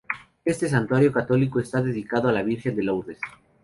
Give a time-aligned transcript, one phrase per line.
[0.45, 3.19] Este santuario católico está dedicado a la Virgen de Lourdes.